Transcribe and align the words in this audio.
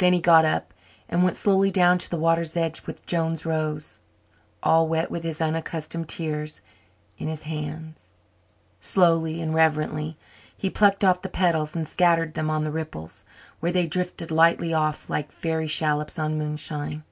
Then 0.00 0.12
he 0.12 0.20
got 0.20 0.44
up 0.44 0.72
and 1.08 1.24
went 1.24 1.34
slowly 1.34 1.72
down 1.72 1.98
to 1.98 2.08
the 2.08 2.16
water's 2.20 2.56
edge 2.56 2.86
with 2.86 3.04
Joan's 3.04 3.44
rose, 3.44 3.98
all 4.62 4.86
wet 4.86 5.10
with 5.10 5.24
his 5.24 5.40
unaccustomed 5.40 6.08
tears, 6.08 6.60
in 7.18 7.26
his 7.26 7.42
hands. 7.42 8.14
Slowly 8.78 9.40
and 9.42 9.52
reverently 9.56 10.16
he 10.56 10.70
plucked 10.70 11.02
off 11.02 11.22
the 11.22 11.28
petals 11.28 11.74
and 11.74 11.84
scattered 11.88 12.34
them 12.34 12.48
on 12.48 12.62
the 12.62 12.70
ripples, 12.70 13.24
where 13.58 13.72
they 13.72 13.88
drifted 13.88 14.30
lightly 14.30 14.72
off 14.72 15.10
like 15.10 15.32
fairy 15.32 15.66
shallops 15.66 16.16
on 16.16 16.38
moonshine. 16.38 17.02